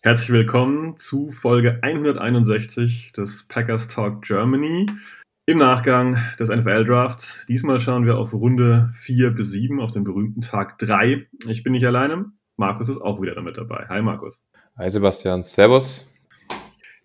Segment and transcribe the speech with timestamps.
[0.00, 4.86] Herzlich willkommen zu Folge 161 des Packers Talk Germany.
[5.44, 7.44] Im Nachgang des NFL Drafts.
[7.48, 11.26] Diesmal schauen wir auf Runde 4 bis 7, auf den berühmten Tag 3.
[11.48, 12.26] Ich bin nicht alleine.
[12.56, 13.86] Markus ist auch wieder damit dabei.
[13.88, 14.40] Hi Markus.
[14.78, 15.42] Hi Sebastian.
[15.42, 16.08] Servus.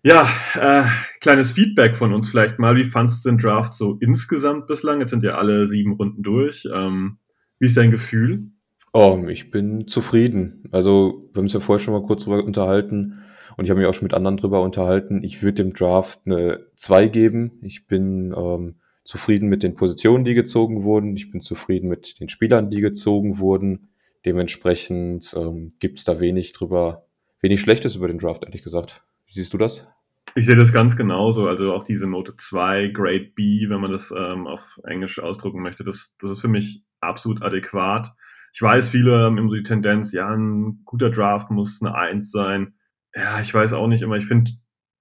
[0.04, 0.84] Ja, äh,
[1.20, 2.76] kleines Feedback von uns vielleicht mal.
[2.76, 5.00] Wie fandest du den Draft so insgesamt bislang?
[5.00, 6.68] Jetzt sind ja alle sieben Runden durch.
[6.72, 7.18] Ähm,
[7.58, 8.52] wie ist dein Gefühl?
[8.96, 10.68] Oh, ich bin zufrieden.
[10.70, 13.24] Also, wir haben uns ja vorher schon mal kurz drüber unterhalten
[13.56, 15.24] und ich habe mich auch schon mit anderen drüber unterhalten.
[15.24, 17.58] Ich würde dem Draft eine 2 geben.
[17.62, 21.16] Ich bin ähm, zufrieden mit den Positionen, die gezogen wurden.
[21.16, 23.88] Ich bin zufrieden mit den Spielern, die gezogen wurden.
[24.24, 27.04] Dementsprechend ähm, gibt es da wenig drüber,
[27.40, 29.02] wenig Schlechtes über den Draft, ehrlich gesagt.
[29.26, 29.88] Wie siehst du das?
[30.36, 31.48] Ich sehe das ganz genauso.
[31.48, 35.82] Also auch diese Note 2, Grade B, wenn man das ähm, auf Englisch ausdrucken möchte,
[35.82, 38.12] das, das ist für mich absolut adäquat.
[38.54, 42.30] Ich weiß, viele haben immer so die Tendenz, ja, ein guter Draft muss eine 1
[42.30, 42.74] sein.
[43.12, 44.16] Ja, ich weiß auch nicht immer.
[44.16, 44.52] Ich finde,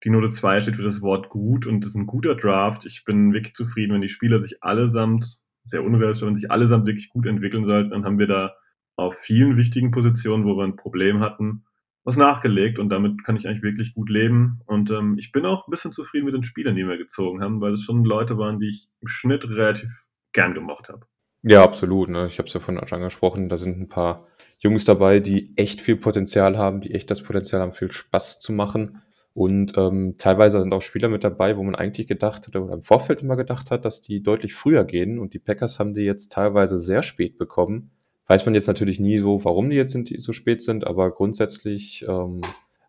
[0.03, 2.87] die Note 2 steht für das Wort gut und das ist ein guter Draft.
[2.87, 7.09] Ich bin wirklich zufrieden, wenn die Spieler sich allesamt, sehr unrealistisch, wenn sich allesamt wirklich
[7.09, 8.55] gut entwickeln sollten, dann haben wir da
[8.95, 11.65] auf vielen wichtigen Positionen, wo wir ein Problem hatten,
[12.03, 14.61] was nachgelegt und damit kann ich eigentlich wirklich gut leben.
[14.65, 17.61] Und ähm, ich bin auch ein bisschen zufrieden mit den Spielern, die wir gezogen haben,
[17.61, 21.05] weil es schon Leute waren, die ich im Schnitt relativ gern gemocht habe.
[21.43, 22.09] Ja, absolut.
[22.09, 22.25] Ne?
[22.27, 24.27] Ich habe es ja vorhin schon angesprochen, da sind ein paar
[24.59, 28.53] Jungs dabei, die echt viel Potenzial haben, die echt das Potenzial haben, viel Spaß zu
[28.53, 29.01] machen.
[29.33, 32.83] Und ähm, teilweise sind auch Spieler mit dabei, wo man eigentlich gedacht hat oder im
[32.83, 35.19] Vorfeld immer gedacht hat, dass die deutlich früher gehen.
[35.19, 37.91] Und die Packers haben die jetzt teilweise sehr spät bekommen.
[38.27, 42.41] Weiß man jetzt natürlich nie so, warum die jetzt so spät sind, aber grundsätzlich ähm,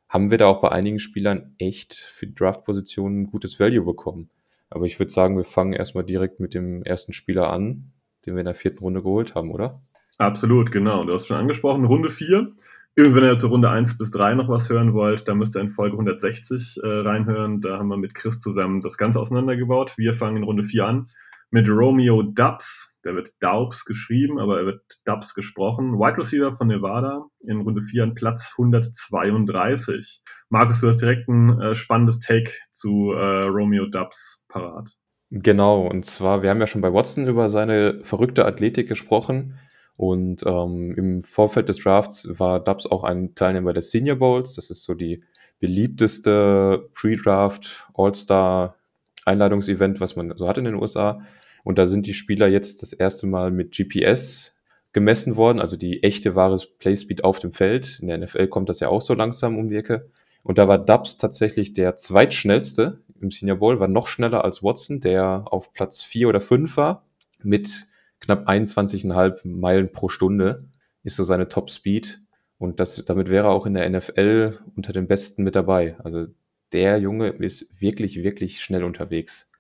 [0.09, 4.31] haben wir da auch bei einigen Spielern echt für die Draft-Positionen gutes Value bekommen.
[4.71, 7.91] Aber ich würde sagen, wir fangen erstmal direkt mit dem ersten Spieler an,
[8.26, 9.82] den wir in der vierten Runde geholt haben, oder?
[10.18, 11.04] Absolut, genau.
[11.04, 12.52] Du hast schon angesprochen, Runde 4.
[12.96, 15.60] Übrigens, wenn ihr zur Runde 1 bis 3 noch was hören wollt, dann müsst ihr
[15.60, 17.60] in Folge 160 äh, reinhören.
[17.60, 19.98] Da haben wir mit Chris zusammen das Ganze auseinandergebaut.
[19.98, 21.06] Wir fangen in Runde 4 an
[21.50, 22.92] mit Romeo Dubs.
[23.04, 25.98] Der wird Daubs geschrieben, aber er wird Dubs gesprochen.
[25.98, 30.22] Wide Receiver von Nevada in Runde 4 an Platz 132.
[30.48, 34.91] Markus, du hast direkt ein äh, spannendes Take zu äh, Romeo Dubs parat.
[35.37, 39.59] Genau, und zwar, wir haben ja schon bei Watson über seine verrückte Athletik gesprochen.
[39.97, 44.55] Und ähm, im Vorfeld des Drafts war Dubs auch ein Teilnehmer des Senior Bowls.
[44.55, 45.25] Das ist so die
[45.59, 48.77] beliebteste Pre-Draft All-Star
[49.25, 51.22] Einladungsevent, was man so hat in den USA.
[51.65, 54.55] Und da sind die Spieler jetzt das erste Mal mit GPS
[54.93, 57.99] gemessen worden, also die echte wahre Playspeed auf dem Feld.
[58.01, 60.11] In der NFL kommt das ja auch so langsam um die Ecke.
[60.45, 65.00] Und da war Dubs tatsächlich der zweitschnellste im Senior Bowl, war noch schneller als Watson,
[65.00, 67.04] der auf Platz 4 oder 5 war,
[67.42, 67.86] mit
[68.20, 70.68] knapp 21,5 Meilen pro Stunde
[71.02, 72.20] ist so seine Top Speed.
[72.58, 75.96] Und das, damit wäre er auch in der NFL unter den Besten mit dabei.
[76.02, 76.26] Also
[76.72, 79.50] der Junge ist wirklich, wirklich schnell unterwegs.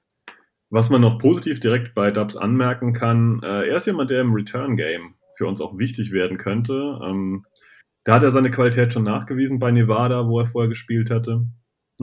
[0.70, 4.32] Was man noch positiv direkt bei Dubs anmerken kann, äh, er ist jemand, der im
[4.32, 6.98] Return-Game für uns auch wichtig werden könnte.
[7.04, 7.44] Ähm,
[8.04, 11.46] da hat er seine Qualität schon nachgewiesen bei Nevada, wo er vorher gespielt hatte.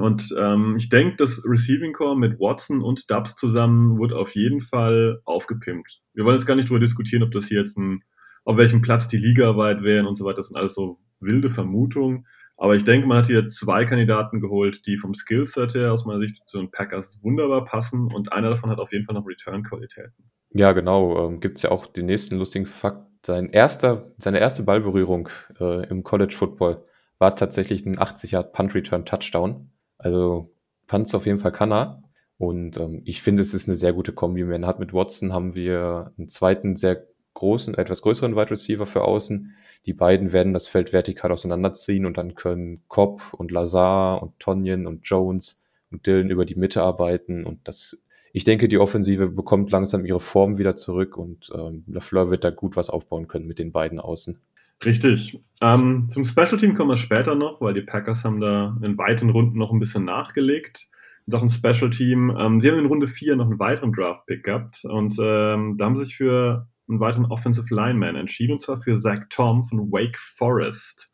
[0.02, 4.62] Und ähm, ich denke, das Receiving Core mit Watson und Dubs zusammen wird auf jeden
[4.62, 6.02] Fall aufgepimpt.
[6.14, 8.04] Wir wollen jetzt gar nicht darüber diskutieren, ob das hier jetzt ein,
[8.44, 10.38] auf welchem Platz die Liga weit wären und so weiter.
[10.38, 12.26] Das sind alles so wilde Vermutungen.
[12.58, 16.20] Aber ich denke, man hat hier zwei Kandidaten geholt, die vom Skillset her aus meiner
[16.20, 20.30] Sicht zu den Packers wunderbar passen und einer davon hat auf jeden Fall noch Return-Qualitäten.
[20.52, 21.28] Ja, genau.
[21.28, 23.08] Ähm, Gibt es ja auch den nächsten lustigen Fakt.
[23.26, 25.30] Sein erster, seine erste Ballberührung
[25.60, 26.84] äh, im College Football
[27.18, 29.71] war tatsächlich ein 80 Yard Punt Return Touchdown.
[30.02, 30.52] Also
[30.88, 32.04] Punts auf jeden Fall kann er.
[32.38, 34.44] Und ähm, ich finde, es ist eine sehr gute Kombi.
[34.44, 37.06] Man hat mit Watson haben wir einen zweiten sehr
[37.36, 39.56] großen, etwas größeren Wide Receiver für außen.
[39.86, 44.88] Die beiden werden das Feld vertikal auseinanderziehen und dann können Cobb und Lazar und Tonyan
[44.88, 47.98] und Jones und Dylan über die Mitte arbeiten und das,
[48.34, 52.50] ich denke, die Offensive bekommt langsam ihre Form wieder zurück und ähm, LaFleur wird da
[52.50, 54.40] gut was aufbauen können mit den beiden Außen.
[54.84, 55.40] Richtig.
[55.62, 59.30] Ähm, zum Special Team kommen wir später noch, weil die Packers haben da in weiten
[59.30, 60.88] Runden noch ein bisschen nachgelegt.
[61.28, 62.36] In Sachen Special Team.
[62.38, 65.98] Ähm, sie haben in Runde 4 noch einen weiteren Draft-Pick gehabt und ähm, da haben
[65.98, 70.18] sie sich für einen weiteren Offensive Lineman entschieden, und zwar für Zach Tom von Wake
[70.18, 71.12] Forest.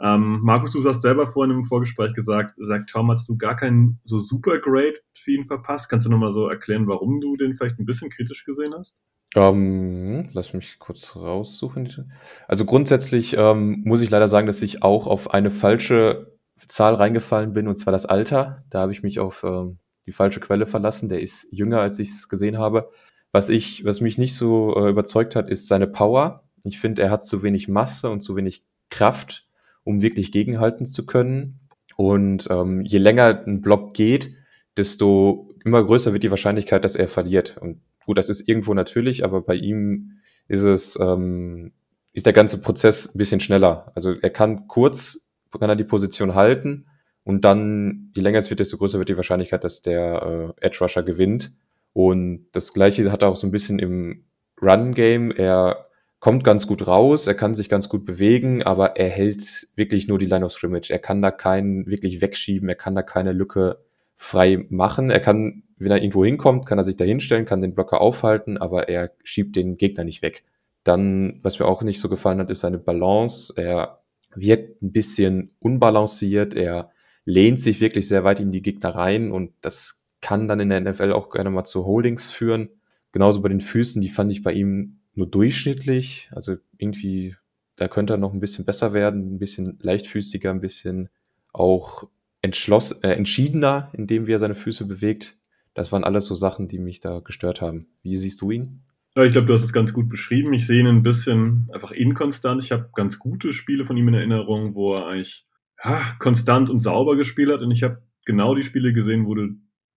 [0.00, 4.00] Ähm, Markus, du hast selber vorhin im Vorgespräch gesagt, sagt Tom, hast du gar keinen
[4.04, 5.88] so super Grade für ihn verpasst.
[5.88, 9.00] Kannst du nochmal so erklären, warum du den vielleicht ein bisschen kritisch gesehen hast?
[9.34, 12.12] Ähm, lass mich kurz raussuchen.
[12.46, 17.52] Also grundsätzlich ähm, muss ich leider sagen, dass ich auch auf eine falsche Zahl reingefallen
[17.52, 18.64] bin, und zwar das Alter.
[18.70, 21.08] Da habe ich mich auf ähm, die falsche Quelle verlassen.
[21.08, 22.90] Der ist jünger, als ich es gesehen habe.
[23.32, 26.44] Was ich, was mich nicht so äh, überzeugt hat, ist seine Power.
[26.62, 29.48] Ich finde, er hat zu wenig Masse und zu wenig Kraft,
[29.82, 31.60] um wirklich gegenhalten zu können.
[31.96, 34.34] Und ähm, je länger ein Block geht,
[34.76, 37.56] desto immer größer wird die Wahrscheinlichkeit, dass er verliert.
[37.60, 40.18] Und gut, das ist irgendwo natürlich, aber bei ihm
[40.48, 41.72] ist es, ähm,
[42.12, 43.92] ist der ganze Prozess ein bisschen schneller.
[43.94, 45.28] Also er kann kurz,
[45.58, 46.86] kann er die Position halten
[47.24, 50.78] und dann, je länger es wird, desto größer wird die Wahrscheinlichkeit, dass der äh, Edge
[50.80, 51.52] Rusher gewinnt.
[51.92, 54.24] Und das gleiche hat er auch so ein bisschen im
[54.60, 55.30] Run-Game.
[55.30, 55.86] Er
[56.20, 60.18] kommt ganz gut raus, er kann sich ganz gut bewegen, aber er hält wirklich nur
[60.18, 60.90] die Line of Scrimmage.
[60.90, 63.78] Er kann da keinen wirklich wegschieben, er kann da keine Lücke
[64.16, 65.10] frei machen.
[65.10, 68.58] Er kann, wenn er irgendwo hinkommt, kann er sich da hinstellen, kann den Blocker aufhalten,
[68.58, 70.44] aber er schiebt den Gegner nicht weg.
[70.82, 73.54] Dann, was mir auch nicht so gefallen hat, ist seine Balance.
[73.56, 74.02] Er
[74.34, 76.90] wirkt ein bisschen unbalanciert, er
[77.24, 80.80] lehnt sich wirklich sehr weit in die Gegner rein und das kann dann in der
[80.80, 82.70] NFL auch gerne mal zu Holdings führen.
[83.12, 86.30] Genauso bei den Füßen, die fand ich bei ihm nur durchschnittlich.
[86.32, 87.36] Also irgendwie,
[87.76, 91.08] da könnte er noch ein bisschen besser werden, ein bisschen leichtfüßiger, ein bisschen
[91.52, 92.08] auch
[92.42, 95.38] entschloss, äh, entschiedener, indem wie er seine Füße bewegt.
[95.74, 97.88] Das waren alles so Sachen, die mich da gestört haben.
[98.02, 98.82] Wie siehst du ihn?
[99.16, 100.52] Ja, ich glaube, du hast es ganz gut beschrieben.
[100.54, 102.62] Ich sehe ihn ein bisschen einfach inkonstant.
[102.62, 105.46] Ich habe ganz gute Spiele von ihm in Erinnerung, wo er eigentlich
[105.82, 107.62] ja, konstant und sauber gespielt hat.
[107.62, 109.50] Und ich habe genau die Spiele gesehen, wo du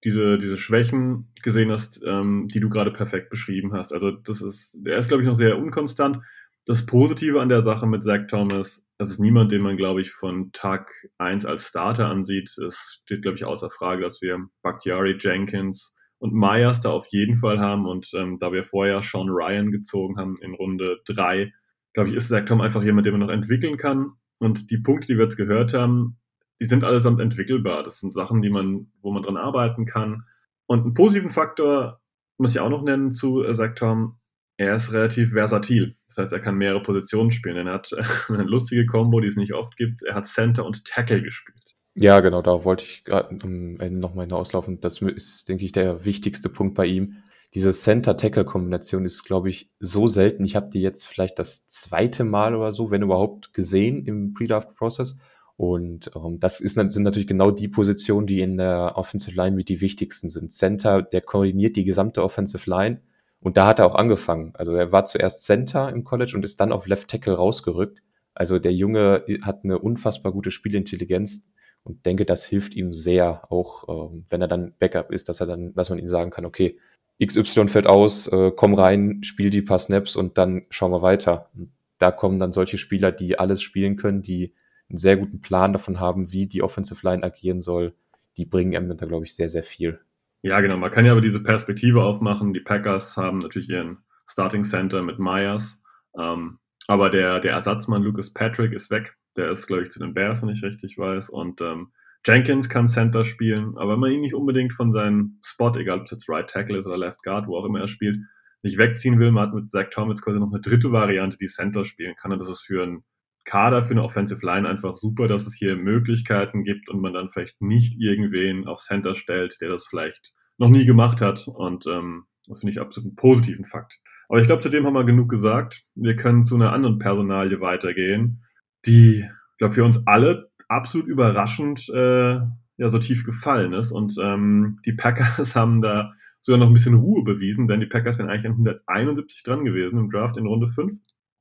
[0.04, 3.94] diese, diese Schwächen gesehen hast, ähm, die du gerade perfekt beschrieben hast.
[3.94, 6.20] Also das ist, der ist, glaube ich, noch sehr unkonstant.
[6.66, 10.12] Das Positive an der Sache mit Zach Thomas, das ist niemand, den man, glaube ich,
[10.12, 12.58] von Tag 1 als Starter ansieht.
[12.58, 17.36] Es steht, glaube ich, außer Frage, dass wir Bakhtiari, Jenkins und Myers da auf jeden
[17.36, 17.86] Fall haben.
[17.86, 21.54] Und ähm, da wir vorher Sean Ryan gezogen haben in Runde 3,
[21.94, 24.14] glaube ich, ist Zach Tom einfach jemand, den man noch entwickeln kann.
[24.40, 26.18] Und die Punkte, die wir jetzt gehört haben,
[26.60, 27.84] die sind allesamt entwickelbar.
[27.84, 30.24] Das sind Sachen, die man, wo man dran arbeiten kann.
[30.66, 32.02] Und einen positiven Faktor
[32.38, 34.17] muss ich auch noch nennen zu äh, Zach Tom.
[34.58, 35.96] Er ist relativ versatil.
[36.08, 37.68] Das heißt, er kann mehrere Positionen spielen.
[37.68, 37.92] Er hat
[38.30, 40.04] eine lustige Combo, die es nicht oft gibt.
[40.04, 41.76] Er hat Center und Tackle gespielt.
[42.00, 44.82] Ja, genau, da wollte ich gerade am Ende nochmal hinauslaufen.
[44.82, 47.24] Das ist, denke ich, der wichtigste Punkt bei ihm.
[47.56, 50.44] Diese Center-Tackle-Kombination ist, glaube ich, so selten.
[50.46, 55.18] Ich habe die jetzt vielleicht das zweite Mal oder so, wenn überhaupt, gesehen im Pre-Draft-Process.
[55.56, 59.70] Und ähm, das ist, sind natürlich genau die Positionen, die in der Offensive Line mit
[59.70, 60.52] die wichtigsten sind.
[60.52, 63.02] Center, der koordiniert die gesamte Offensive Line.
[63.40, 64.54] Und da hat er auch angefangen.
[64.56, 68.02] Also er war zuerst Center im College und ist dann auf Left Tackle rausgerückt.
[68.34, 71.50] Also der Junge hat eine unfassbar gute Spielintelligenz
[71.84, 75.48] und denke, das hilft ihm sehr, auch ähm, wenn er dann Backup ist, dass er
[75.48, 76.78] dann, dass man ihm sagen kann, okay,
[77.24, 81.50] XY fällt aus, äh, komm rein, spiel die paar Snaps und dann schauen wir weiter.
[81.98, 84.54] Da kommen dann solche Spieler, die alles spielen können, die
[84.90, 87.96] einen sehr guten Plan davon haben, wie die Offensive Line agieren soll,
[88.38, 90.00] die bringen ihm da, glaube ich, sehr, sehr viel.
[90.42, 90.78] Ja, genau.
[90.78, 92.54] Man kann ja aber diese Perspektive aufmachen.
[92.54, 94.00] Die Packers haben natürlich ihren
[94.30, 95.80] Starting Center mit Myers.
[96.18, 99.18] Ähm, aber der, der Ersatzmann Lucas Patrick ist weg.
[99.36, 101.30] Der ist, glaube ich, zu den Bears, wenn ich richtig weiß.
[101.30, 101.92] Und ähm,
[102.26, 103.78] Jenkins kann Center spielen.
[103.78, 106.78] Aber wenn man ihn nicht unbedingt von seinem Spot, egal ob es jetzt Right Tackle
[106.78, 108.20] ist oder Left Guard, wo auch immer er spielt,
[108.64, 111.86] nicht wegziehen will, man hat mit Zach Thomas quasi noch eine dritte Variante, die Center
[111.86, 112.32] spielen kann.
[112.32, 113.04] Und das ist für einen
[113.48, 117.30] Kader für eine Offensive Line einfach super, dass es hier Möglichkeiten gibt und man dann
[117.32, 121.48] vielleicht nicht irgendwen auf Center stellt, der das vielleicht noch nie gemacht hat.
[121.48, 124.00] Und ähm, das finde ich absolut einen positiven Fakt.
[124.28, 125.84] Aber ich glaube, zudem haben wir genug gesagt.
[125.96, 128.44] Wir können zu einer anderen Personalie weitergehen,
[128.86, 129.26] die,
[129.58, 132.40] glaube für uns alle absolut überraschend äh,
[132.78, 133.94] ja so tief gefallen ist.
[133.94, 136.12] Und ähm, die Packers haben da
[136.42, 140.00] sogar noch ein bisschen Ruhe bewiesen, denn die Packers wären eigentlich an 171 dran gewesen
[140.00, 140.94] im Draft in Runde 5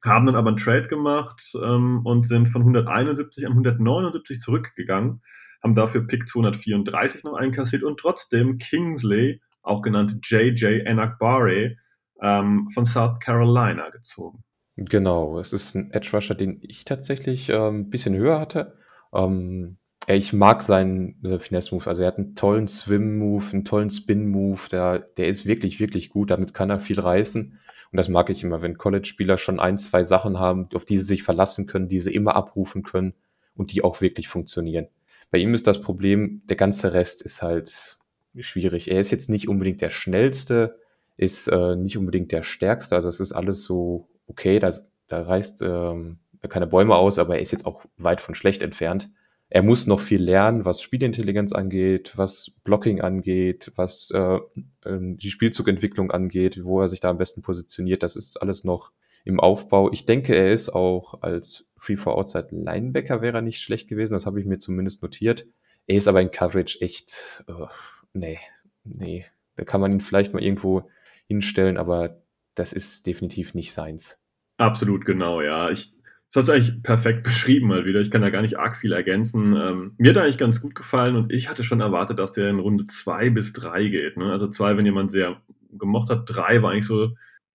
[0.07, 5.23] haben dann aber einen Trade gemacht ähm, und sind von 171 an 179 zurückgegangen,
[5.63, 11.77] haben dafür Pick 234 noch einkassiert und trotzdem Kingsley, auch genannt JJ Enakbare,
[12.23, 14.43] ähm, von South Carolina gezogen.
[14.77, 18.77] Genau, es ist ein Edge Rusher, den ich tatsächlich ähm, ein bisschen höher hatte.
[19.13, 21.89] Ähm, ich mag seinen äh, Finesse-Move.
[21.89, 24.61] Also er hat einen tollen Swim-Move, einen tollen Spin-Move.
[24.71, 26.31] Der, der ist wirklich, wirklich gut.
[26.31, 27.59] Damit kann er viel reißen.
[27.97, 31.07] Und das mag ich immer, wenn College-Spieler schon ein, zwei Sachen haben, auf die sie
[31.07, 33.15] sich verlassen können, die sie immer abrufen können
[33.55, 34.89] und die auch wirklich funktionieren.
[35.31, 37.97] Bei ihm ist das Problem, der ganze Rest ist halt
[38.39, 38.91] schwierig.
[38.91, 40.79] Er ist jetzt nicht unbedingt der schnellste,
[41.17, 44.73] ist äh, nicht unbedingt der stärkste, also es ist alles so okay, da,
[45.07, 46.19] da reißt, ähm,
[46.51, 49.09] keine Bäume aus, aber er ist jetzt auch weit von schlecht entfernt.
[49.49, 54.39] Er muss noch viel lernen, was Spielintelligenz angeht, was Blocking angeht, was äh,
[54.85, 58.03] ähm, die Spielzugentwicklung angeht, wo er sich da am besten positioniert.
[58.03, 58.93] Das ist alles noch
[59.25, 59.93] im Aufbau.
[59.93, 64.15] Ich denke, er ist auch als Free for Outside Linebacker wäre er nicht schlecht gewesen.
[64.15, 65.47] Das habe ich mir zumindest notiert.
[65.87, 67.67] Er ist aber in Coverage echt, uh,
[68.13, 68.41] nee,
[68.83, 69.27] nee.
[69.55, 70.89] Da kann man ihn vielleicht mal irgendwo
[71.29, 72.21] hinstellen, aber
[72.55, 74.23] das ist definitiv nicht seins.
[74.59, 75.71] Absolut genau, ja.
[75.71, 75.93] Ich,
[76.29, 78.01] das hast du eigentlich perfekt beschrieben mal wieder.
[78.01, 79.55] Ich kann da gar nicht arg viel ergänzen.
[79.57, 82.59] Ähm, mir hat eigentlich ganz gut gefallen und ich hatte schon erwartet, dass der in
[82.59, 84.17] Runde zwei bis drei geht.
[84.17, 84.33] Ne?
[84.33, 85.41] Also zwei, wenn jemand sehr
[85.71, 87.13] gemocht hat, drei war eigentlich so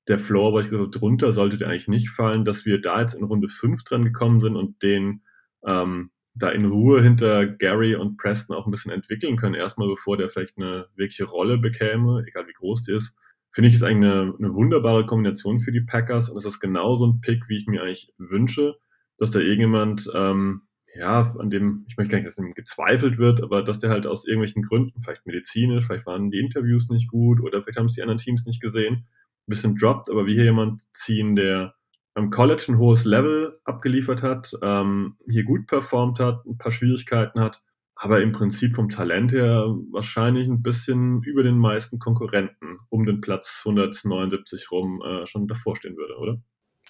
[0.07, 3.13] der Floor, aber ich glaube, drunter sollte der eigentlich nicht fallen, dass wir da jetzt
[3.13, 5.21] in Runde fünf dran gekommen sind und den
[5.65, 10.17] ähm, da in Ruhe hinter Gary und Preston auch ein bisschen entwickeln können, erstmal bevor
[10.17, 13.13] der vielleicht eine wirkliche Rolle bekäme, egal wie groß die ist
[13.51, 16.29] finde ich, ist eigentlich eine, eine wunderbare Kombination für die Packers.
[16.29, 18.75] Und es ist genau so ein Pick, wie ich mir eigentlich wünsche,
[19.17, 20.63] dass da irgendjemand, ähm,
[20.96, 24.08] ja, an dem, ich möchte gar nicht, dass ihm gezweifelt wird, aber dass der halt
[24.08, 27.93] aus irgendwelchen Gründen, vielleicht medizinisch, vielleicht waren die Interviews nicht gut oder vielleicht haben es
[27.93, 31.75] die anderen Teams nicht gesehen, ein bisschen droppt, aber wie hier jemand ziehen, der
[32.13, 37.39] am College ein hohes Level abgeliefert hat, ähm, hier gut performt hat, ein paar Schwierigkeiten
[37.39, 37.62] hat,
[38.01, 43.22] aber im Prinzip vom Talent her wahrscheinlich ein bisschen über den meisten Konkurrenten um den
[43.22, 46.41] Platz 179 rum äh, schon davor stehen würde, oder?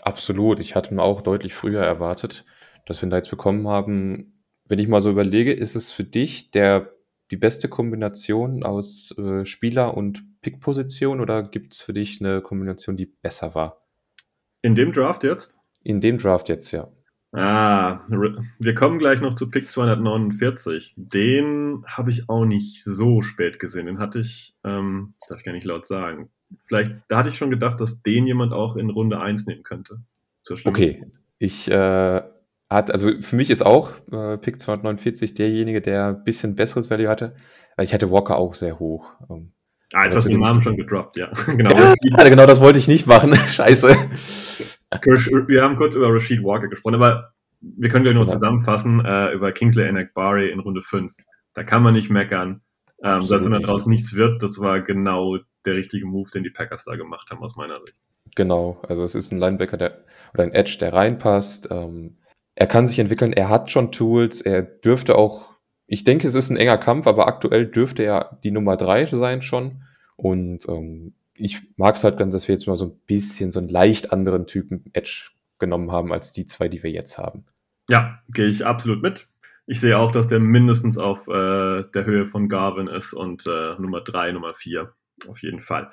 [0.04, 0.62] Absolut.
[0.62, 2.46] Ich hatte mir auch deutlich früher erwartet,
[2.86, 4.46] dass wir ihn da jetzt bekommen haben.
[4.70, 6.94] Wenn ich mal so überlege, ist es für dich der,
[7.30, 12.96] die beste Kombination aus äh, Spieler und Pickposition oder gibt es für dich eine Kombination,
[12.96, 13.86] die besser war?
[14.62, 15.58] In dem Draft jetzt?
[15.84, 16.90] In dem Draft jetzt, ja.
[17.34, 18.02] Ah,
[18.60, 20.94] wir kommen gleich noch zu Pick 249.
[20.98, 23.86] Den habe ich auch nicht so spät gesehen.
[23.86, 26.30] Den hatte ich, ähm, das darf ich gar nicht laut sagen.
[26.66, 30.02] Vielleicht, da hatte ich schon gedacht, dass den jemand auch in Runde 1 nehmen könnte.
[30.66, 31.06] Okay,
[31.38, 32.22] ich äh,
[32.70, 37.10] hat, also für mich ist auch äh, Pick 249 derjenige, der ein bisschen besseres Value
[37.10, 37.36] hatte.
[37.76, 39.14] Weil ich hatte Walker auch sehr hoch.
[39.30, 39.52] Ähm,
[39.94, 41.32] ah, jetzt hast du den Namen schon gedroppt, ja.
[41.46, 41.72] genau.
[41.72, 43.36] Ja, genau, das wollte ich nicht machen.
[43.50, 43.96] Scheiße.
[44.92, 48.28] Wir haben kurz über Rashid Walker gesprochen, aber wir können gleich ja.
[48.28, 51.14] zusammenfassen äh, über Kingsley Enakbari in Runde 5.
[51.54, 52.62] Da kann man nicht meckern.
[53.04, 56.86] Ähm, dass immer daraus nichts wird, das war genau der richtige Move, den die Packers
[56.86, 57.98] da gemacht haben, aus meiner Sicht.
[58.36, 61.70] Genau, also es ist ein Linebacker der, oder ein Edge, der reinpasst.
[61.72, 62.18] Ähm,
[62.54, 65.56] er kann sich entwickeln, er hat schon Tools, er dürfte auch,
[65.88, 69.42] ich denke, es ist ein enger Kampf, aber aktuell dürfte er die Nummer 3 sein
[69.42, 69.82] schon.
[70.16, 73.60] Und ähm, ich mag es halt ganz, dass wir jetzt mal so ein bisschen so
[73.60, 77.46] einen leicht anderen Typen Edge genommen haben als die zwei, die wir jetzt haben.
[77.90, 79.28] Ja, gehe ich absolut mit.
[79.68, 83.76] Ich sehe auch, dass der mindestens auf äh, der Höhe von Garvin ist und äh,
[83.80, 84.94] Nummer 3, Nummer 4.
[85.28, 85.92] Auf jeden Fall.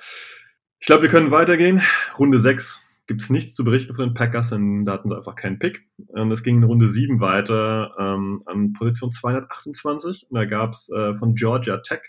[0.81, 1.83] Ich glaube, wir können weitergehen.
[2.19, 5.35] Runde 6 gibt es nichts zu berichten von den Packers, denn da hatten sie einfach
[5.35, 5.89] keinen Pick.
[6.09, 10.27] Und es ging in Runde 7 weiter ähm, an Position 228.
[10.29, 12.01] Und da gab es äh, von Georgia Tech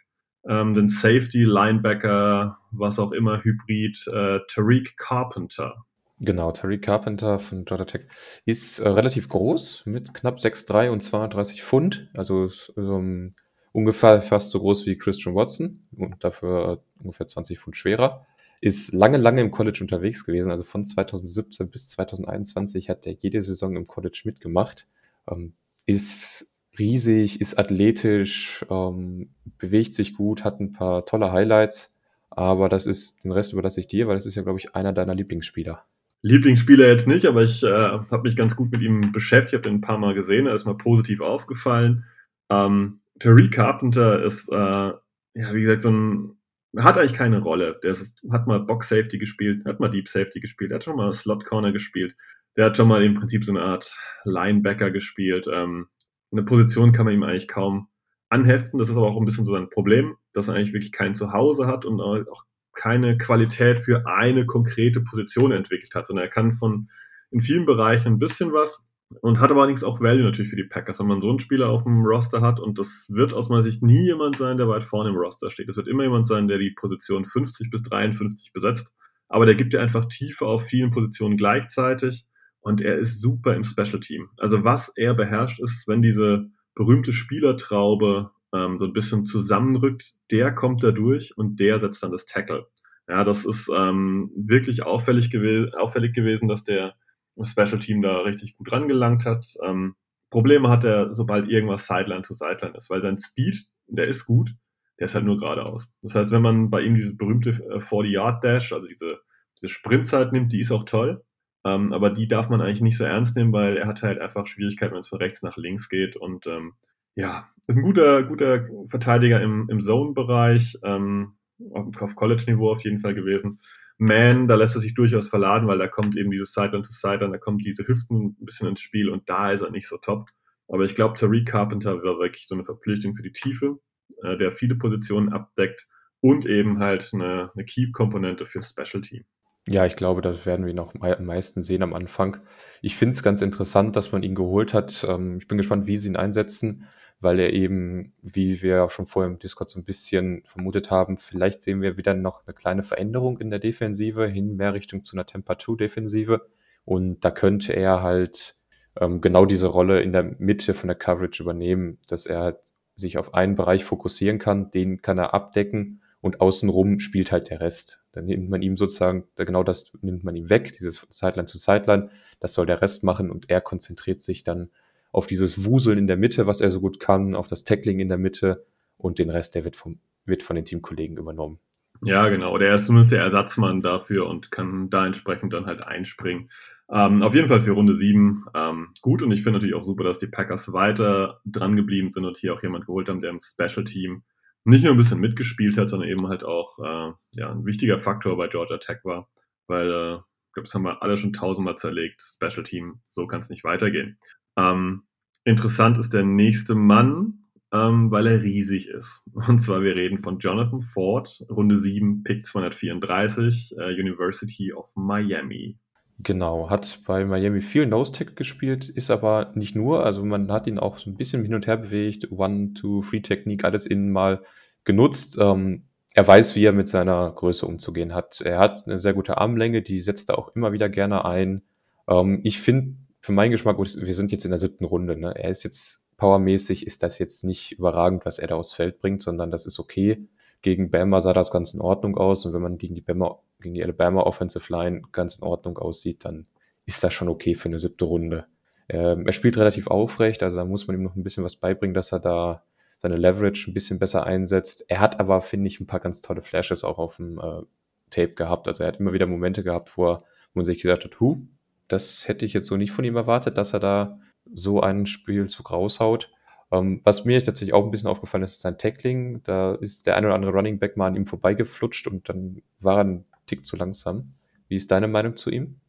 [0.48, 5.86] ähm, den Safety, Linebacker, was auch immer, Hybrid, äh, Tariq Carpenter.
[6.22, 8.02] Genau, Tariq Carpenter von Georgia Tech
[8.46, 13.34] ist äh, relativ groß, mit knapp 6'3 und 32 Pfund, also ähm,
[13.72, 18.26] ungefähr fast so groß wie Christian Watson und dafür äh, ungefähr 20 Pfund schwerer.
[18.62, 23.42] Ist lange, lange im College unterwegs gewesen, also von 2017 bis 2021 hat er jede
[23.42, 24.88] Saison im College mitgemacht.
[25.30, 25.54] Ähm,
[25.86, 31.96] ist riesig, ist athletisch, ähm, bewegt sich gut, hat ein paar tolle Highlights.
[32.30, 34.94] Aber das ist, den Rest überlasse ich dir, weil das ist ja, glaube ich, einer
[34.94, 35.84] deiner Lieblingsspieler.
[36.22, 39.76] Lieblingsspieler jetzt nicht, aber ich äh, habe mich ganz gut mit ihm beschäftigt, habe den
[39.76, 42.06] ein paar Mal gesehen, er ist mal positiv aufgefallen.
[42.50, 46.38] Ähm, Tariq Carpenter ist, äh, ja, wie gesagt, so ein,
[46.78, 47.80] hat eigentlich keine Rolle.
[47.84, 51.14] Der ist, hat mal Box Safety gespielt, hat mal Deep Safety gespielt, hat schon mal
[51.14, 52.16] Slot Corner gespielt,
[52.58, 55.48] der hat schon mal im Prinzip so eine Art Linebacker gespielt.
[55.52, 55.88] Ähm,
[56.32, 57.88] eine Position kann man ihm eigentlich kaum
[58.30, 58.78] anheften.
[58.78, 61.68] Das ist aber auch ein bisschen so sein Problem, dass er eigentlich wirklich kein Zuhause
[61.68, 66.90] hat und auch keine Qualität für eine konkrete Position entwickelt hat, sondern er kann von
[67.32, 68.86] in vielen Bereichen ein bisschen was
[69.22, 71.70] und hat aber allerdings auch Value natürlich für die Packers, wenn man so einen Spieler
[71.70, 74.84] auf dem Roster hat und das wird aus meiner Sicht nie jemand sein, der weit
[74.84, 75.68] vorne im Roster steht.
[75.68, 78.92] Es wird immer jemand sein, der die Position 50 bis 53 besetzt,
[79.28, 82.26] aber der gibt dir einfach Tiefe auf vielen Positionen gleichzeitig
[82.62, 84.30] und er ist super im Special Team.
[84.38, 90.54] Also was er beherrscht ist, wenn diese berühmte Spielertraube ähm, so ein bisschen zusammenrückt, der
[90.54, 92.68] kommt da durch und der setzt dann das Tackle.
[93.08, 96.94] Ja, das ist ähm, wirklich auffällig, gew auffällig gewesen, dass der
[97.42, 99.46] Special Team da richtig gut rangelangt hat.
[99.66, 99.96] Ähm,
[100.30, 104.56] Probleme hat er, sobald irgendwas Sideline to Sideline ist, weil sein Speed, der ist gut,
[105.00, 105.90] der ist halt nur geradeaus.
[106.02, 109.20] Das heißt, wenn man bei ihm diese berühmte 40-Yard-Dash, äh, also diese,
[109.56, 111.24] diese Sprintzeit nimmt, die ist auch toll.
[111.66, 114.48] Ähm, aber die darf man eigentlich nicht so ernst nehmen, weil er hat halt einfach
[114.48, 116.16] Schwierigkeiten, wenn es von rechts nach links geht.
[116.16, 116.74] Und ähm,
[117.16, 121.36] ja, ist ein guter, guter Verteidiger im, im Zone-Bereich, ähm,
[121.74, 123.60] auf College-Niveau auf jeden Fall gewesen.
[123.98, 127.66] Man, da lässt er sich durchaus verladen, weil da kommt eben dieses Side-on-to-Side, da kommt
[127.66, 130.30] diese Hüften ein bisschen ins Spiel und da ist er nicht so top.
[130.70, 133.80] Aber ich glaube, Tariq Carpenter wäre wirklich so eine Verpflichtung für die Tiefe,
[134.24, 135.88] äh, der viele Positionen abdeckt
[136.22, 139.26] und eben halt eine, eine Key-Komponente für Special Team.
[139.68, 142.38] Ja, ich glaube, das werden wir noch am meisten sehen am Anfang.
[142.82, 145.06] Ich finde es ganz interessant, dass man ihn geholt hat.
[145.08, 146.88] Ähm, ich bin gespannt, wie sie ihn einsetzen,
[147.20, 151.18] weil er eben, wie wir auch schon vorher im Discord so ein bisschen vermutet haben,
[151.18, 155.16] vielleicht sehen wir wieder noch eine kleine Veränderung in der Defensive, hin mehr Richtung zu
[155.16, 156.48] einer Temper-2-Defensive.
[156.86, 158.56] Und da könnte er halt
[159.00, 162.58] ähm, genau diese Rolle in der Mitte von der Coverage übernehmen, dass er halt
[162.96, 167.62] sich auf einen Bereich fokussieren kann, den kann er abdecken und außenrum spielt halt der
[167.62, 168.04] Rest.
[168.12, 172.10] Dann nimmt man ihm sozusagen, genau das nimmt man ihm weg, dieses Sideline zu Sideline,
[172.40, 174.70] das soll der Rest machen und er konzentriert sich dann
[175.12, 178.10] auf dieses Wuseln in der Mitte, was er so gut kann, auf das Tackling in
[178.10, 178.66] der Mitte
[178.98, 181.60] und den Rest, der wird, vom, wird von den Teamkollegen übernommen.
[182.04, 182.58] Ja, genau.
[182.58, 186.50] Der ist zumindest der Ersatzmann dafür und kann da entsprechend dann halt einspringen.
[186.92, 190.04] Ähm, auf jeden Fall für Runde 7 ähm, gut und ich finde natürlich auch super,
[190.04, 193.40] dass die Packers weiter dran geblieben sind und hier auch jemand geholt haben, der im
[193.40, 194.24] Special Team
[194.70, 198.38] nicht nur ein bisschen mitgespielt hat, sondern eben halt auch äh, ja, ein wichtiger Faktor
[198.38, 199.30] bei Georgia Tech war,
[199.68, 202.22] weil äh, ich glaube, das haben wir alle schon tausendmal zerlegt.
[202.22, 204.18] Special Team, so kann es nicht weitergehen.
[204.58, 205.04] Ähm,
[205.44, 209.22] interessant ist der nächste Mann, ähm, weil er riesig ist.
[209.34, 215.78] Und zwar, wir reden von Jonathan Ford, Runde 7, Pick 234, äh, University of Miami.
[216.22, 220.78] Genau, hat bei Miami viel Nose-Tag gespielt, ist aber nicht nur, also man hat ihn
[220.78, 224.42] auch so ein bisschen hin und her bewegt, One-Two-Free-Technik, alles innen mal
[224.84, 225.38] genutzt.
[225.40, 225.84] Ähm,
[226.14, 228.42] er weiß, wie er mit seiner Größe umzugehen hat.
[228.42, 231.62] Er hat eine sehr gute Armlänge, die setzt er auch immer wieder gerne ein.
[232.10, 235.34] Ähm, ich finde, für meinen Geschmack, wir sind jetzt in der siebten Runde, ne?
[235.38, 239.22] er ist jetzt powermäßig, ist das jetzt nicht überragend, was er da aufs Feld bringt,
[239.22, 240.28] sondern das ist okay.
[240.62, 243.76] Gegen Bama sah das ganz in Ordnung aus und wenn man gegen die Bama, gegen
[243.76, 246.48] die Alabama Offensive Line ganz in Ordnung aussieht, dann
[246.86, 248.46] ist das schon okay für eine siebte Runde.
[248.90, 251.94] Ähm, er spielt relativ aufrecht, also da muss man ihm noch ein bisschen was beibringen,
[251.94, 252.64] dass er da
[252.98, 254.86] seine Leverage ein bisschen besser einsetzt.
[254.90, 257.62] Er hat aber, finde ich, ein paar ganz tolle Flashes auch auf dem äh,
[258.10, 258.68] Tape gehabt.
[258.68, 260.20] Also er hat immer wieder Momente gehabt, wo, er,
[260.54, 261.48] wo man sich gedacht hat, hu,
[261.88, 264.20] das hätte ich jetzt so nicht von ihm erwartet, dass er da
[264.52, 266.32] so einen Spielzug raushaut.
[266.72, 269.42] Ähm, was mir tatsächlich auch ein bisschen aufgefallen ist, ist sein Tackling.
[269.44, 272.98] Da ist der eine oder andere Running Back mal an ihm vorbeigeflutscht und dann war
[272.98, 274.34] er ein Tick zu langsam.
[274.68, 275.80] Wie ist deine Meinung zu ihm?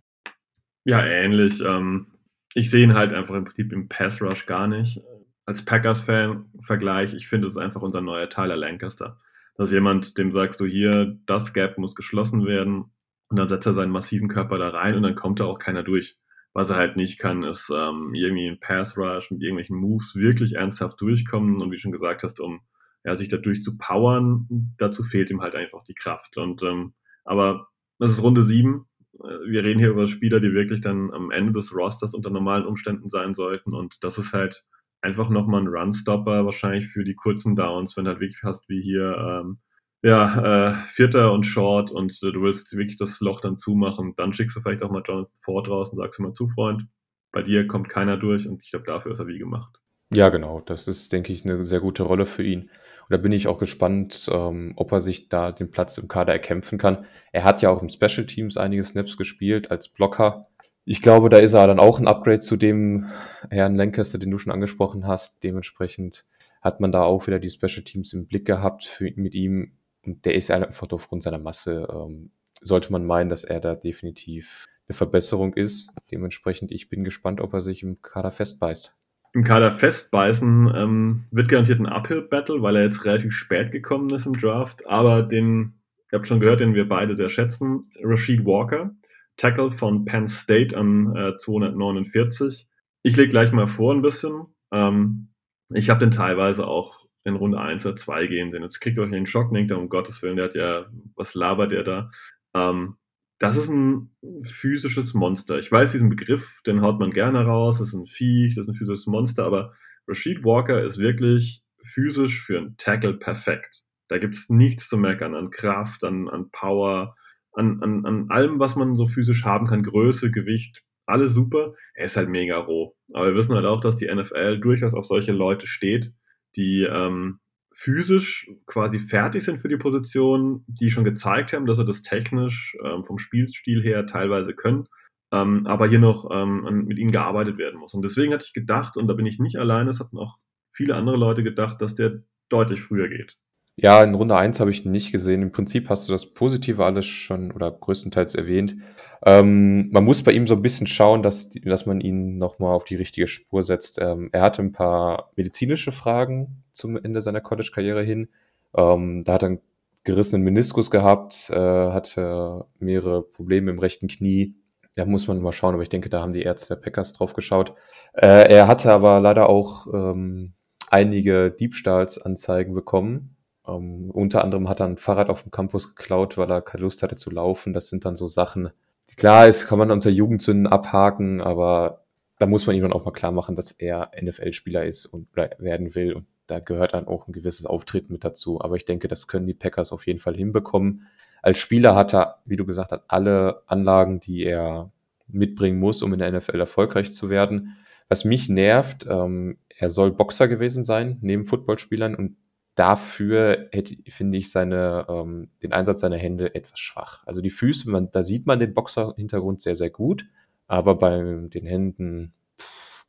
[0.84, 1.60] Ja, ähnlich.
[1.60, 2.06] Ähm,
[2.54, 5.02] ich sehe ihn halt einfach im Prinzip im Pass Rush gar nicht.
[5.44, 9.20] Als Packers-Fan-Vergleich, ich finde, es ist einfach unser neuer Tyler Lancaster.
[9.56, 12.90] Dass jemand, dem sagst du hier, das Gap muss geschlossen werden
[13.28, 15.82] und dann setzt er seinen massiven Körper da rein und dann kommt da auch keiner
[15.82, 16.18] durch.
[16.52, 20.54] Was er halt nicht kann, ist ähm, irgendwie ein Pass Rush mit irgendwelchen Moves wirklich
[20.54, 22.60] ernsthaft durchkommen und wie schon gesagt hast, um
[23.04, 26.36] ja, sich dadurch zu powern, dazu fehlt ihm halt einfach die Kraft.
[26.36, 28.86] Und ähm, aber das ist Runde 7.
[29.14, 32.66] Äh, wir reden hier über Spieler, die wirklich dann am Ende des Rosters unter normalen
[32.66, 33.74] Umständen sein sollten.
[33.74, 34.64] Und das ist halt
[35.02, 38.82] einfach nochmal ein Runstopper, wahrscheinlich für die kurzen Downs, wenn du halt wirklich hast, wie
[38.82, 39.58] hier ähm,
[40.02, 44.32] ja, äh, Vierter und Short und äh, du willst wirklich das Loch dann zumachen, dann
[44.32, 46.86] schickst du vielleicht auch mal Jonathan Ford raus und sagst ihm mal zu, Freund,
[47.32, 49.80] bei dir kommt keiner durch und ich glaube, dafür ist er wie gemacht.
[50.12, 50.60] Ja, genau.
[50.60, 52.62] Das ist, denke ich, eine sehr gute Rolle für ihn.
[52.62, 52.70] Und
[53.10, 56.78] da bin ich auch gespannt, ähm, ob er sich da den Platz im Kader erkämpfen
[56.78, 57.06] kann.
[57.30, 60.48] Er hat ja auch im Special Teams einige Snaps gespielt als Blocker.
[60.84, 63.06] Ich glaube, da ist er dann auch ein Upgrade zu dem
[63.50, 65.44] Herrn Lancaster, den du schon angesprochen hast.
[65.44, 66.26] Dementsprechend
[66.60, 69.76] hat man da auch wieder die Special Teams im Blick gehabt für, mit ihm.
[70.10, 74.66] Und der ist einfach aufgrund seiner Masse, ähm, sollte man meinen, dass er da definitiv
[74.88, 75.94] eine Verbesserung ist.
[76.10, 78.98] Dementsprechend, ich bin gespannt, ob er sich im Kader festbeißt.
[79.34, 84.26] Im Kader festbeißen ähm, wird garantiert ein Uphill-Battle, weil er jetzt relativ spät gekommen ist
[84.26, 84.84] im Draft.
[84.88, 85.74] Aber den,
[86.10, 88.90] ihr habt schon gehört, den wir beide sehr schätzen, Rashid Walker,
[89.36, 92.66] Tackle von Penn State an äh, 249.
[93.04, 94.46] Ich lege gleich mal vor ein bisschen.
[94.72, 95.28] Ähm,
[95.72, 98.62] ich habe den teilweise auch in Runde 1 oder 2 gehen sehen.
[98.62, 101.72] Jetzt kriegt euch den Schock, denkt er, um Gottes Willen, der hat ja, was labert
[101.72, 102.10] der da?
[102.54, 102.96] Ähm,
[103.38, 104.10] das ist ein
[104.44, 105.58] physisches Monster.
[105.58, 108.72] Ich weiß diesen Begriff, den haut man gerne raus, das ist ein Viech, das ist
[108.72, 109.72] ein physisches Monster, aber
[110.06, 113.84] Rashid Walker ist wirklich physisch für einen Tackle perfekt.
[114.08, 117.14] Da gibt es nichts zu meckern an Kraft, an, an Power,
[117.52, 121.74] an, an, an allem, was man so physisch haben kann, Größe, Gewicht, alles super.
[121.94, 122.94] Er ist halt mega roh.
[123.12, 126.12] Aber wir wissen halt auch, dass die NFL durchaus auf solche Leute steht,
[126.56, 127.40] die ähm,
[127.72, 132.76] physisch quasi fertig sind für die Position, die schon gezeigt haben, dass sie das technisch
[132.84, 134.86] ähm, vom Spielstil her teilweise können.
[135.32, 137.94] ähm, aber hier noch ähm, mit ihm gearbeitet werden muss.
[137.94, 140.38] Und deswegen hatte ich gedacht, und da bin ich nicht alleine, es hatten auch
[140.72, 143.38] viele andere Leute gedacht, dass der deutlich früher geht.
[143.76, 145.42] Ja, in Runde 1 habe ich nicht gesehen.
[145.42, 148.76] Im Prinzip hast du das Positive alles schon oder größtenteils erwähnt.
[149.24, 152.84] Ähm, man muss bei ihm so ein bisschen schauen, dass, dass man ihn nochmal auf
[152.84, 153.98] die richtige Spur setzt.
[153.98, 158.28] Ähm, er hatte ein paar medizinische Fragen zum Ende seiner College-Karriere hin.
[158.76, 159.60] Ähm, da hat er einen
[160.04, 164.56] gerissenen Meniskus gehabt, äh, hatte mehrere Probleme im rechten Knie.
[164.94, 167.32] Da muss man mal schauen, aber ich denke, da haben die Ärzte der Packers drauf
[167.32, 167.74] geschaut.
[168.12, 170.52] Äh, er hatte aber leider auch ähm,
[170.90, 173.36] einige Diebstahlsanzeigen bekommen
[173.70, 177.02] ähm, unter anderem hat er ein Fahrrad auf dem Campus geklaut, weil er keine Lust
[177.02, 177.72] hatte zu laufen.
[177.72, 178.70] Das sind dann so Sachen,
[179.16, 182.04] klar ist, kann man unter Jugendsünden abhaken, aber
[182.38, 185.94] da muss man ihm dann auch mal klar machen, dass er NFL-Spieler ist und werden
[185.94, 186.14] will.
[186.14, 188.60] Und da gehört dann auch ein gewisses Auftreten mit dazu.
[188.60, 191.06] Aber ich denke, das können die Packers auf jeden Fall hinbekommen.
[191.42, 194.90] Als Spieler hat er, wie du gesagt hast, alle Anlagen, die er
[195.28, 197.76] mitbringen muss, um in der NFL erfolgreich zu werden.
[198.08, 202.36] Was mich nervt, ähm, er soll Boxer gewesen sein, neben Footballspielern, und
[202.80, 207.26] dafür hätte, finde ich seine, ähm, den Einsatz seiner Hände etwas schwach.
[207.26, 210.24] Also die Füße, man, da sieht man den Boxer-Hintergrund sehr, sehr gut,
[210.66, 212.32] aber bei den Händen,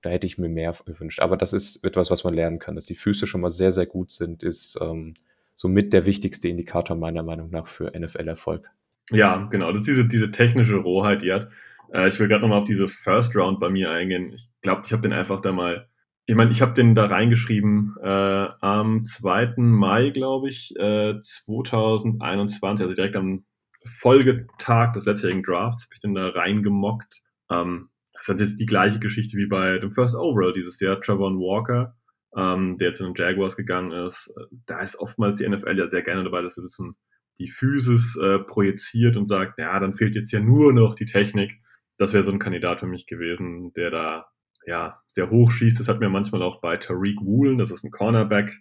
[0.01, 1.21] da hätte ich mir mehr gewünscht.
[1.21, 2.75] Aber das ist etwas, was man lernen kann.
[2.75, 5.13] Dass die Füße schon mal sehr, sehr gut sind, ist ähm,
[5.55, 8.69] somit der wichtigste Indikator meiner Meinung nach für NFL-Erfolg.
[9.09, 9.71] Ja, genau.
[9.71, 11.47] Das ist diese, diese technische Rohheit, die hat.
[11.93, 14.33] Äh, ich will gerade nochmal auf diese First Round bei mir eingehen.
[14.33, 15.87] Ich glaube, ich habe den einfach da mal
[16.25, 19.55] ich meine, ich habe den da reingeschrieben äh, am 2.
[19.57, 23.45] Mai, glaube ich, äh, 2021, also direkt am
[23.85, 27.21] Folgetag des letztjährigen Drafts, habe ich den da reingemockt.
[27.49, 31.31] Ähm, das ist jetzt die gleiche Geschichte wie bei dem First Overall dieses Jahr, Trevor
[31.31, 31.95] Walker,
[32.37, 34.31] ähm, der zu den Jaguars gegangen ist.
[34.67, 36.95] Da ist oftmals die NFL ja sehr gerne dabei, dass sie ein bisschen
[37.39, 41.59] die Physis äh, projiziert und sagt, ja, dann fehlt jetzt ja nur noch die Technik.
[41.97, 44.30] Das wäre so ein Kandidat für mich gewesen, der da
[44.65, 45.79] ja, sehr hoch schießt.
[45.79, 48.51] Das hat mir manchmal auch bei Tariq Woolen, das ist ein Cornerback,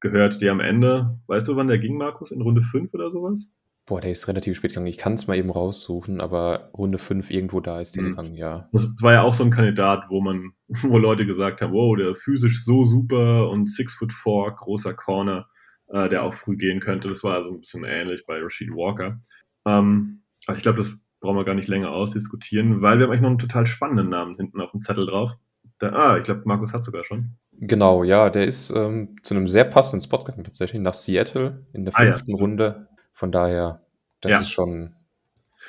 [0.00, 2.30] gehört, der am Ende, weißt du, wann der ging, Markus?
[2.30, 3.50] In Runde 5 oder sowas?
[3.86, 4.86] Boah, der ist relativ spät gegangen.
[4.86, 8.16] Ich kann es mal eben raussuchen, aber Runde 5 irgendwo da ist der mhm.
[8.16, 8.68] gegangen, ja.
[8.72, 12.14] Das war ja auch so ein Kandidat, wo man, wo Leute gesagt haben, wow, der
[12.14, 15.48] physisch so super und 6 foot 4, großer Corner,
[15.88, 17.08] äh, der auch früh gehen könnte.
[17.08, 19.18] Das war so ein bisschen ähnlich bei Rashid Walker.
[19.66, 23.22] Ähm, aber ich glaube, das brauchen wir gar nicht länger ausdiskutieren, weil wir haben eigentlich
[23.22, 25.32] noch einen total spannenden Namen hinten auf dem Zettel drauf.
[25.80, 27.36] Der, ah, ich glaube, Markus hat sogar schon.
[27.52, 31.84] Genau, ja, der ist ähm, zu einem sehr passenden Spot gegangen, tatsächlich, nach Seattle in
[31.84, 32.40] der fünften ah, ja.
[32.40, 32.88] Runde.
[33.12, 33.82] Von daher,
[34.20, 34.40] das ja.
[34.40, 34.94] ist schon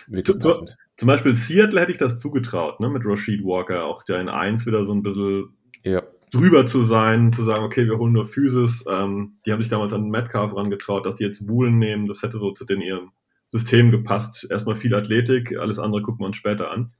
[0.07, 0.77] wirklich zu, passend.
[0.97, 4.65] Zum Beispiel Seattle hätte ich das zugetraut, ne, mit Rashid Walker, auch der in 1
[4.67, 6.03] wieder so ein bisschen ja.
[6.31, 8.85] drüber zu sein, zu sagen, okay, wir holen nur Physis.
[8.87, 12.37] Ähm, die haben sich damals an Metcalf rangetraut, dass die jetzt Woolen nehmen, das hätte
[12.37, 13.11] so zu den ihrem
[13.47, 14.47] System gepasst.
[14.49, 16.91] Erstmal viel Athletik, alles andere gucken wir uns später an.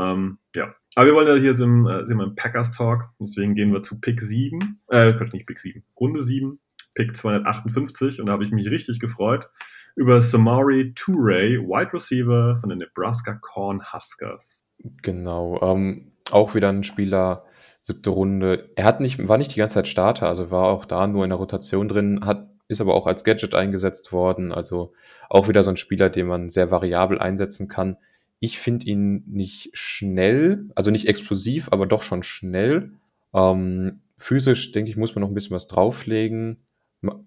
[0.00, 3.54] Ähm, ja, aber wir wollen ja hier sind, äh, sind wir im Packers Talk, deswegen
[3.54, 6.58] gehen wir zu Pick 7, äh, nicht Pick 7, Runde 7,
[6.94, 9.50] Pick 258 und da habe ich mich richtig gefreut
[9.96, 14.64] über Samari Toure, Wide Receiver von den Nebraska Corn Huskers.
[15.02, 17.44] Genau, ähm, auch wieder ein Spieler,
[17.82, 18.70] siebte Runde.
[18.76, 21.30] Er hat nicht, war nicht die ganze Zeit Starter, also war auch da nur in
[21.30, 24.94] der Rotation drin, hat, ist aber auch als Gadget eingesetzt worden, also
[25.28, 27.96] auch wieder so ein Spieler, den man sehr variabel einsetzen kann.
[28.40, 32.92] Ich finde ihn nicht schnell, also nicht explosiv, aber doch schon schnell.
[33.34, 36.64] Ähm, physisch, denke ich, muss man noch ein bisschen was drauflegen.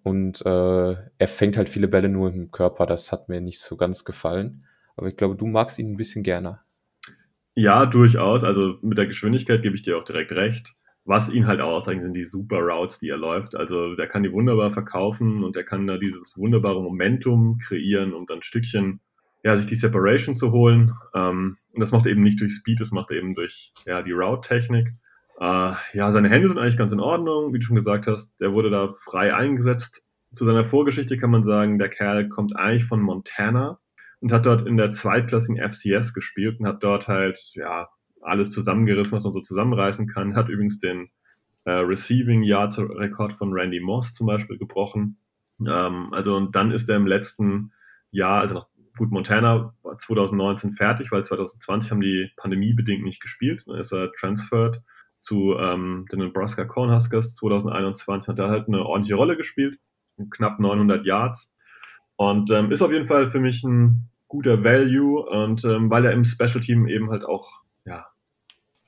[0.03, 2.85] Und äh, er fängt halt viele Bälle nur im Körper.
[2.85, 4.63] Das hat mir nicht so ganz gefallen.
[4.95, 6.59] Aber ich glaube, du magst ihn ein bisschen gerne.
[7.55, 8.43] Ja, durchaus.
[8.43, 10.73] Also mit der Geschwindigkeit gebe ich dir auch direkt recht.
[11.05, 13.55] Was ihn halt auszeichnet, sind die super Routes, die er läuft.
[13.55, 18.25] Also der kann die wunderbar verkaufen und er kann da dieses wunderbare Momentum kreieren, um
[18.25, 19.01] dann Stückchen
[19.43, 20.93] ja, sich die Separation zu holen.
[21.13, 24.01] Ähm, und das macht er eben nicht durch Speed, das macht er eben durch ja,
[24.01, 24.93] die Route-Technik.
[25.39, 28.33] Äh, ja, seine Hände sind eigentlich ganz in Ordnung, wie du schon gesagt hast.
[28.39, 30.03] Der wurde da frei eingesetzt.
[30.31, 33.79] Zu seiner Vorgeschichte kann man sagen, der Kerl kommt eigentlich von Montana
[34.21, 37.89] und hat dort in der zweitklassigen FCS gespielt und hat dort halt ja
[38.21, 40.35] alles zusammengerissen, was man so zusammenreißen kann.
[40.35, 41.09] Hat übrigens den
[41.65, 45.17] äh, Receiving Yards Rekord von Randy Moss zum Beispiel gebrochen.
[45.67, 47.73] Ähm, also und dann ist er im letzten
[48.11, 53.63] Jahr, also nach gut, Montana war 2019 fertig, weil 2020 haben die pandemiebedingt nicht gespielt.
[53.65, 54.81] Dann ist er transferred
[55.21, 59.79] zu ähm, den Nebraska Cornhuskers 2021, hat er halt eine ordentliche Rolle gespielt,
[60.29, 61.51] knapp 900 Yards
[62.17, 66.11] und ähm, ist auf jeden Fall für mich ein guter Value und ähm, weil er
[66.11, 68.07] im Special Team eben halt auch ja,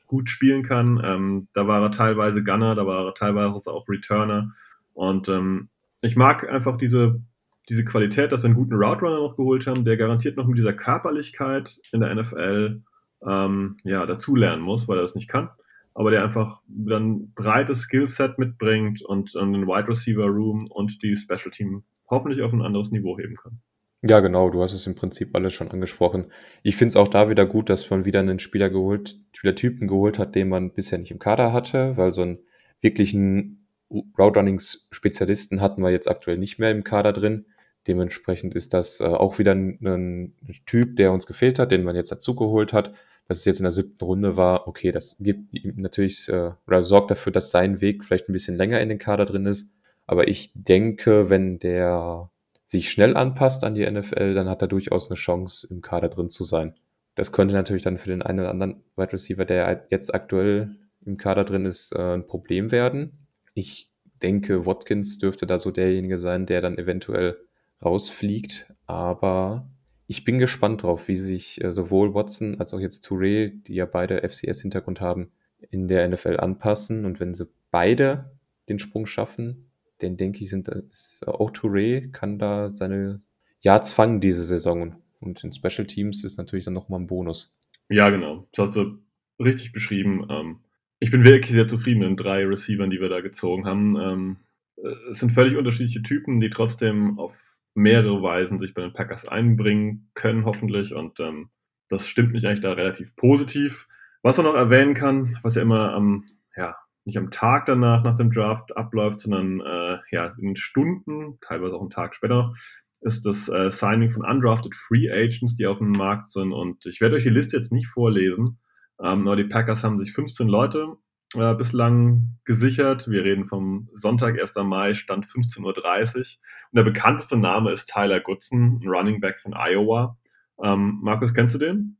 [0.08, 1.02] gut spielen kann.
[1.04, 4.54] Ähm, da war er teilweise Gunner, da war er teilweise auch Returner
[4.94, 5.70] und ähm,
[6.02, 7.22] ich mag einfach diese
[7.70, 10.58] diese Qualität, dass wir einen guten Route Runner noch geholt haben, der garantiert noch mit
[10.58, 12.82] dieser Körperlichkeit in der NFL
[13.28, 15.50] ähm, ja, dazulernen muss, weil er das nicht kann.
[15.94, 21.52] Aber der einfach dann breites Skillset mitbringt und den Wide Receiver Room und die Special
[21.52, 23.62] Team hoffentlich auf ein anderes Niveau heben kann.
[24.08, 26.32] Ja, genau, du hast es im Prinzip alles schon angesprochen.
[26.62, 30.20] Ich finde es auch da wieder gut, dass man wieder einen Spieler geholt, Spielertypen geholt
[30.20, 32.40] hat, den man bisher nicht im Kader hatte, weil so einen
[32.82, 37.46] wirklichen Route Runnings Spezialisten hatten wir jetzt aktuell nicht mehr im Kader drin.
[37.88, 41.96] Dementsprechend ist das äh, auch wieder ein, ein, Typ, der uns gefehlt hat, den man
[41.96, 42.94] jetzt dazu geholt hat.
[43.28, 46.84] Dass es jetzt in der siebten Runde war, okay, das gibt ihm natürlich äh, oder
[46.84, 49.70] sorgt dafür, dass sein Weg vielleicht ein bisschen länger in den Kader drin ist.
[50.06, 52.30] Aber ich denke, wenn der
[52.66, 56.30] sich schnell anpasst an die NFL, dann hat er durchaus eine Chance, im Kader drin
[56.30, 56.76] zu sein.
[57.16, 61.18] Das könnte natürlich dann für den einen oder anderen Wide Receiver, der jetzt aktuell im
[61.18, 63.28] Kader drin ist, äh, ein Problem werden.
[63.54, 67.38] Ich denke, Watkins dürfte da so derjenige sein, der dann eventuell
[67.84, 68.74] rausfliegt.
[68.86, 69.70] Aber
[70.08, 73.86] ich bin gespannt drauf, wie sich äh, sowohl Watson als auch jetzt Touré, die ja
[73.86, 75.32] beide FCS-Hintergrund haben,
[75.72, 77.06] in der NFL anpassen.
[77.06, 78.38] Und wenn sie beide
[78.70, 83.22] den Sprung schaffen, den denke ich, sind ist auch Touré kann da seine
[83.62, 84.98] Yards fangen diese Saison.
[85.20, 87.58] Und in Special Teams ist natürlich dann nochmal ein Bonus.
[87.90, 88.48] Ja, genau.
[88.52, 89.00] Das hast du
[89.40, 90.28] richtig beschrieben.
[90.30, 90.60] Ähm,
[91.00, 93.96] ich bin wirklich sehr zufrieden mit den drei Receivern, die wir da gezogen haben.
[94.00, 94.38] Ähm,
[94.78, 97.36] äh, es sind völlig unterschiedliche Typen, die trotzdem auf
[97.76, 100.96] mehrere Weisen sich bei den Packers einbringen können, hoffentlich.
[100.96, 101.50] Und ähm,
[101.90, 103.88] das stimmt mich eigentlich da relativ positiv.
[104.24, 106.26] Was man noch erwähnen kann, was ja immer am
[106.58, 111.76] ja, nicht am Tag danach nach dem Draft abläuft, sondern äh, ja, in Stunden, teilweise
[111.76, 112.56] auch einen Tag später noch,
[113.02, 116.52] ist das äh, Signing von undrafted Free Agents, die auf dem Markt sind.
[116.52, 118.58] Und ich werde euch die Liste jetzt nicht vorlesen,
[119.00, 120.96] ähm, aber die Packers haben sich 15 Leute
[121.42, 123.10] äh, bislang gesichert.
[123.10, 124.56] Wir reden vom Sonntag, 1.
[124.64, 125.72] Mai, Stand 15.30 Uhr.
[125.72, 126.26] Und
[126.74, 130.18] der bekannteste Name ist Tyler Goodson, ein Running Back von Iowa.
[130.64, 131.98] Ähm, Markus, kennst du den?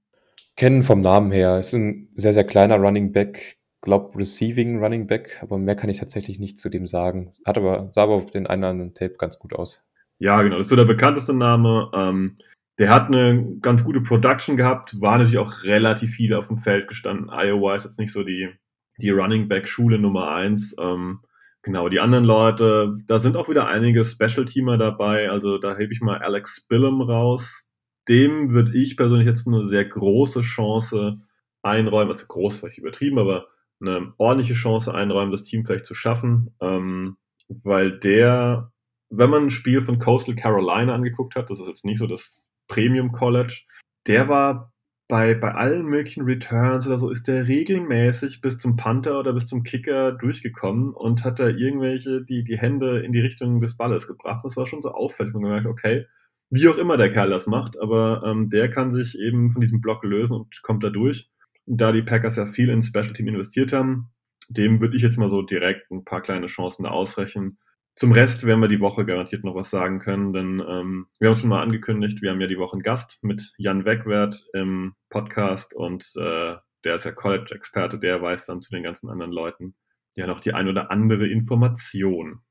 [0.56, 1.60] Kennen vom Namen her.
[1.60, 6.00] Ist ein sehr, sehr kleiner Running Back, glaube Receiving Running Back, aber mehr kann ich
[6.00, 7.34] tatsächlich nicht zu dem sagen.
[7.46, 9.84] Hat aber, sah aber auf den einen oder anderen Tape ganz gut aus.
[10.20, 11.92] Ja, genau, das ist so der bekannteste Name.
[11.94, 12.38] Ähm,
[12.78, 16.88] der hat eine ganz gute Production gehabt, war natürlich auch relativ viel auf dem Feld
[16.88, 17.30] gestanden.
[17.30, 18.50] Iowa ist jetzt nicht so die,
[18.98, 20.76] die Running Back Schule Nummer eins.
[20.80, 21.22] Ähm,
[21.62, 25.30] genau, die anderen Leute, da sind auch wieder einige Special Teamer dabei.
[25.30, 27.68] Also da hebe ich mal Alex Billum raus.
[28.08, 31.20] Dem würde ich persönlich jetzt eine sehr große Chance
[31.64, 32.12] einräumen.
[32.12, 33.48] Also groß, vielleicht übertrieben, aber
[33.82, 38.72] eine ordentliche Chance einräumen, das Team vielleicht zu schaffen, ähm, weil der,
[39.10, 42.46] wenn man ein Spiel von Coastal Carolina angeguckt hat, das ist jetzt nicht so das
[42.68, 43.64] Premium College,
[44.08, 44.74] der war
[45.08, 49.48] bei, bei allen möglichen Returns oder so, ist der regelmäßig bis zum Panther oder bis
[49.48, 54.08] zum Kicker durchgekommen und hat da irgendwelche, die, die Hände in die Richtung des Balles
[54.08, 54.42] gebracht.
[54.44, 55.34] Das war schon so auffällig.
[55.34, 56.08] Man gemerkt, okay,
[56.50, 59.82] wie auch immer der Kerl das macht, aber ähm, der kann sich eben von diesem
[59.82, 61.30] Block lösen und kommt da durch
[61.66, 64.12] da die Packers ja viel in Special Team investiert haben,
[64.50, 67.58] dem würde ich jetzt mal so direkt ein paar kleine Chancen da ausrechnen.
[67.96, 71.34] Zum Rest werden wir die Woche garantiert noch was sagen können, denn ähm, wir haben
[71.34, 74.96] es schon mal angekündigt, wir haben ja die Woche einen Gast mit Jan Wegwert im
[75.10, 79.76] Podcast und äh, der ist ja College-Experte, der weiß dann zu den ganzen anderen Leuten
[80.16, 82.42] ja noch die ein oder andere Information.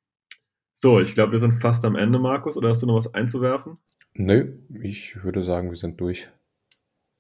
[0.72, 3.78] So, ich glaube, wir sind fast am Ende, Markus, oder hast du noch was einzuwerfen?
[4.14, 6.28] Nö, ich würde sagen, wir sind durch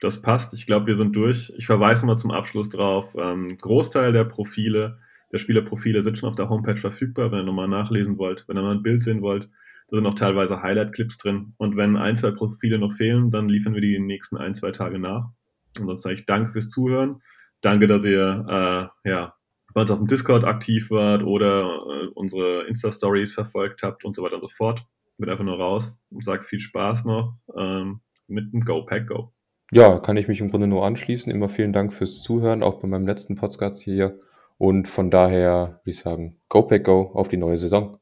[0.04, 0.52] das passt.
[0.52, 1.52] Ich glaube, wir sind durch.
[1.56, 3.14] Ich verweise mal zum Abschluss drauf.
[3.18, 4.98] Ähm, Großteil der Profile,
[5.32, 8.62] der Spielerprofile sind schon auf der Homepage verfügbar, wenn ihr nochmal nachlesen wollt, wenn ihr
[8.62, 9.48] mal ein Bild sehen wollt.
[9.88, 11.54] Da sind auch teilweise Highlight-Clips drin.
[11.58, 14.54] Und wenn ein, zwei Profile noch fehlen, dann liefern wir die in den nächsten ein,
[14.54, 15.30] zwei Tage nach.
[15.78, 17.20] Und sonst sage ich danke fürs Zuhören.
[17.60, 19.34] Danke, dass ihr äh, ja,
[19.74, 24.22] bei uns auf dem Discord aktiv wart oder äh, unsere Insta-Stories verfolgt habt und so
[24.22, 24.84] weiter und so fort.
[25.12, 29.08] Ich bin einfach nur raus und sage viel Spaß noch ähm, mit dem Go Pack
[29.08, 29.32] Go.
[29.72, 31.32] Ja, kann ich mich im Grunde nur anschließen.
[31.32, 34.18] Immer vielen Dank fürs Zuhören, auch bei meinem letzten Podcast hier.
[34.58, 37.98] Und von daher würde ich sagen, Go Pack Go auf die neue Saison.